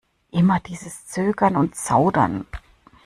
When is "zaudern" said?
1.75-2.47